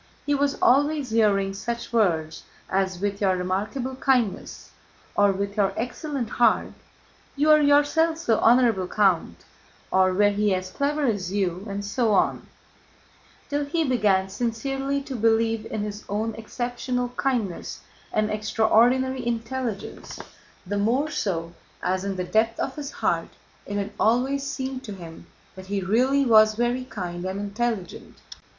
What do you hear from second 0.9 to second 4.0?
hearing such words as: "With your remarkable